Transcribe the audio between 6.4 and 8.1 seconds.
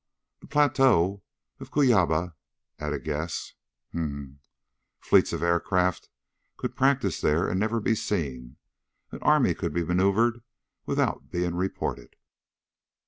could practise there and never be